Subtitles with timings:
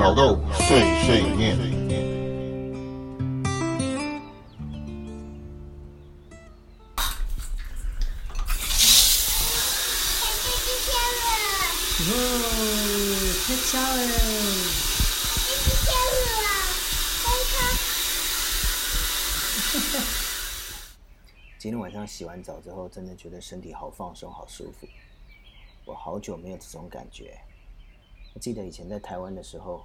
[0.00, 1.54] 老豆碎碎念。
[11.98, 12.12] 哦，
[13.44, 14.02] 太巧了！
[21.58, 24.88] 今天晚上洗完澡之后，真的觉得身体好放松、好舒服。
[25.84, 27.38] 我好久没有这种感觉。
[28.32, 29.84] 我记得以前在台湾的时候，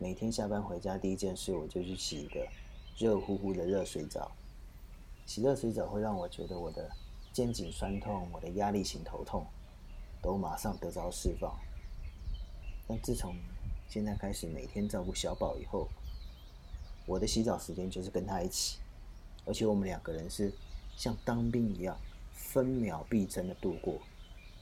[0.00, 2.46] 每天下班回家第一件事，我就去洗一个
[2.96, 4.30] 热乎乎的热水澡。
[5.26, 6.88] 洗热水澡会让我觉得我的
[7.32, 9.44] 肩颈酸痛、我的压力型头痛
[10.22, 11.52] 都马上得着释放。
[12.86, 13.34] 但自从
[13.88, 15.88] 现在开始每天照顾小宝以后，
[17.04, 18.78] 我的洗澡时间就是跟他一起，
[19.44, 20.52] 而且我们两个人是。
[20.96, 21.96] 像当兵一样，
[22.32, 24.00] 分秒必争的度过，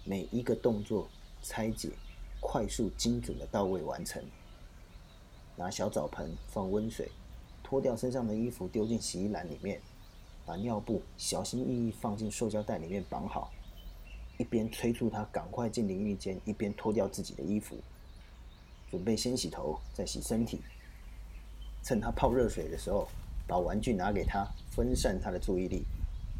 [0.04, 1.08] 每一个动作
[1.42, 1.92] 拆解，
[2.40, 4.22] 快速精准的到位完成。
[5.56, 7.10] 拿小澡盆放温水，
[7.62, 9.80] 脱掉身上的衣服丢进洗衣篮里面，
[10.44, 13.50] 把尿布小心翼翼放进塑胶袋里面绑好，
[14.38, 17.78] 一边催促他赶快进淋浴间，一边脱掉自己的衣服，
[18.90, 20.60] 准备先洗头再洗身体。
[21.82, 23.08] 趁他泡热水的时候，
[23.46, 25.84] 把玩具拿给他，分散他的注意力。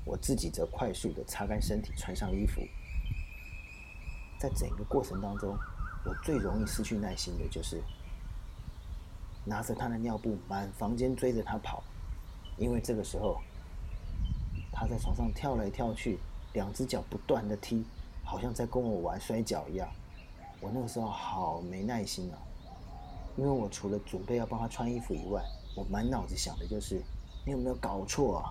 [0.04, 2.60] 我自己则快速的擦干身体，穿上衣服。
[4.38, 5.56] 在整个过程当中，
[6.04, 7.82] 我最容易失去耐心的就是
[9.47, 11.83] 拿着他的尿布满房间追着他跑，
[12.58, 13.41] 因为这个时候
[14.72, 16.19] 他在床上跳来跳去，
[16.53, 17.84] 两只脚不断的踢，
[18.25, 19.88] 好像在跟我玩摔跤一样。
[20.61, 22.36] 我那个时候好没耐心啊，
[23.36, 25.41] 因为我除了准备要帮他穿衣服以外，
[25.77, 27.00] 我满脑子想的就是
[27.44, 28.50] 你有没有搞错啊？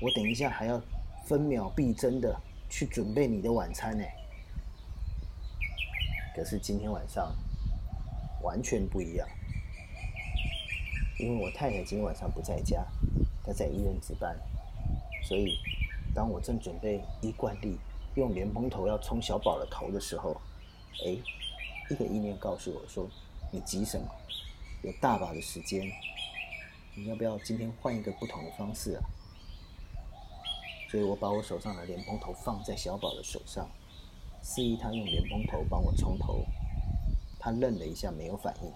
[0.00, 0.80] 我等一下还要
[1.26, 2.34] 分秒必争的
[2.70, 4.04] 去准备你的晚餐呢。
[6.34, 7.34] 可是今天晚上
[8.42, 9.28] 完全不一样，
[11.20, 12.82] 因为我太太今天晚上不在家，
[13.44, 14.34] 她在医院值班，
[15.22, 15.58] 所以
[16.14, 17.78] 当我正准备一惯例
[18.14, 20.34] 用莲蓬头要冲小宝的头的时候，
[21.04, 21.18] 哎，
[21.90, 23.06] 一个意念告诉我说
[23.52, 24.06] ：“你急什么？
[24.82, 25.86] 有大把的时间，
[26.96, 29.04] 你要不要今天换一个不同的方式啊？”
[30.90, 33.68] 所以我把我手上的莲蓬头放在小宝的手上，
[34.42, 36.46] 示意他用莲蓬头帮我冲头。
[37.38, 38.72] 他愣了一下，没有反应，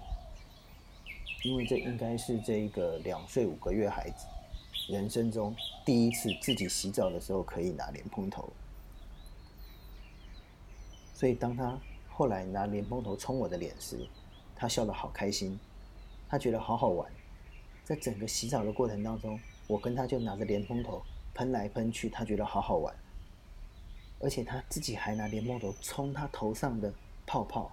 [1.45, 4.27] 因为这应该是这一个两岁五个月孩子
[4.89, 8.51] 人生中第一次自己洗澡的时候可以拿莲蓬头。
[11.15, 11.79] 所以当他
[12.09, 14.07] 后来拿莲蓬头冲我的脸时，
[14.57, 15.59] 他笑得好开心，
[16.29, 17.11] 他觉得好好玩。
[17.85, 21.03] 在整个洗澡的过程当中，我跟他就拿着莲蓬头。
[21.35, 22.95] 喷来喷去，他觉得好好玩，
[24.21, 26.95] 而且他自己还拿莲蓬头冲他头上的
[27.27, 27.73] 泡泡，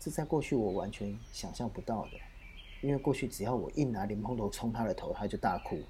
[0.00, 2.10] 这在过去我完全想象不到的，
[2.84, 5.80] 因为过去只要我一拿莲蓬头冲他的头，他就大哭。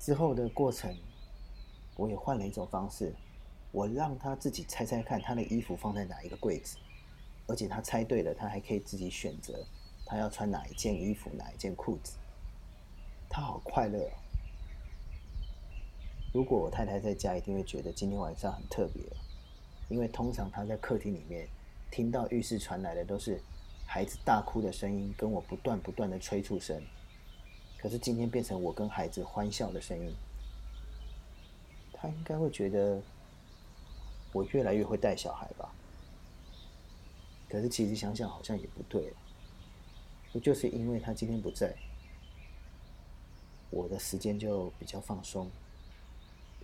[0.00, 0.92] 之后的过程，
[1.94, 3.14] 我也换了一种方式，
[3.70, 6.78] 我让他自己猜猜看他的衣服放在哪一个柜子，
[7.46, 9.64] 而且他猜对了，他还可以自己选择
[10.04, 12.16] 他要穿哪一件衣服、哪一件裤子，
[13.30, 14.10] 他好快乐。
[16.34, 19.00] 如果我太太在家，一定会觉得今天晚上很特别，
[19.88, 21.46] 因为通常她在客厅里面
[21.88, 23.40] 听到浴室传来的都是
[23.92, 26.82] 孩子大哭的声音，跟我不断不断的催促声。
[27.76, 30.14] 可是今天变成我跟孩子欢笑的声音，
[31.92, 33.02] 他应该会觉得
[34.32, 35.70] 我越来越会带小孩吧？
[37.50, 39.12] 可是其实想想好像也不对，
[40.32, 41.76] 不就是因为他今天不在，
[43.68, 45.50] 我的时间就比较放松。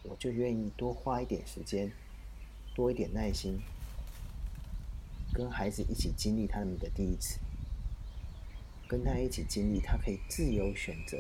[0.04, 1.92] 我就愿意多花一点时间，
[2.74, 3.60] 多一点耐心，
[5.32, 7.38] 跟孩子一起经历他们的第一次，
[8.88, 11.16] 跟他一起经历他可以自由选择，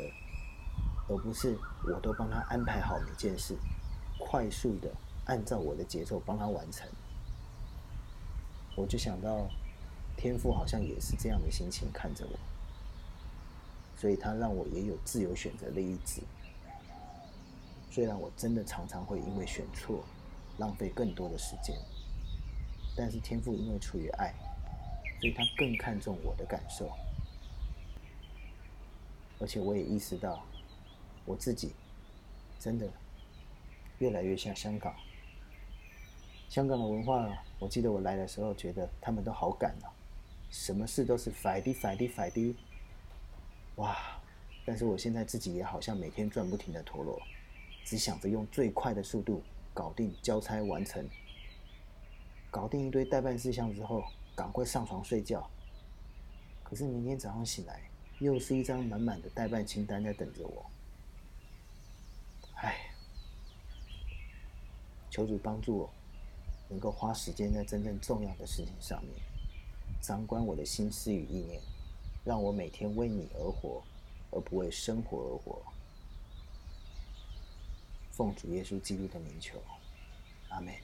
[1.08, 3.56] 而不是我都帮他安排好每件事，
[4.18, 4.92] 快速的
[5.26, 6.88] 按照我的节奏帮他完成。
[8.76, 9.48] 我就想到，
[10.16, 12.38] 天父好像也是这样的心情看着我，
[13.96, 16.22] 所以他让我也有自由选择的意志。
[17.90, 20.04] 虽然我真的常常会因为选错，
[20.58, 21.76] 浪费更多的时间，
[22.98, 24.34] 但是天赋因为出于爱，
[25.20, 26.90] 所以他更看重我的感受，
[29.38, 30.44] 而且我也意识到，
[31.24, 31.72] 我自己
[32.58, 32.90] 真的
[34.00, 34.92] 越来越像香港。
[36.48, 39.94] 香港的文化，我记得我来的时候觉得他们都好赶啊，
[40.50, 42.56] 什么事都是快滴快滴快滴，
[43.76, 43.96] 哇！
[44.66, 47.16] 但是我现在自己也好像每天转不停的陀螺。
[47.84, 49.42] 只想着用最快的速度
[49.72, 51.08] 搞定交差完成，
[52.50, 54.02] 搞定一堆代办事项之后，
[54.34, 55.48] 赶快上床睡觉，
[56.64, 57.80] 可是明天早上醒来，
[58.20, 60.64] 又是一张满满的代办清单在等着我。
[62.54, 62.90] 唉，
[65.10, 65.90] 求主帮助我，
[66.68, 69.14] 能够花时间在真正重要的事情上面，
[70.00, 71.60] 掌管我的心思与意念，
[72.24, 73.82] 让我每天为你而活，
[74.30, 75.62] 而不为生活而活。
[78.10, 79.62] 奉主耶稣基督的名求，
[80.48, 80.74] 阿门。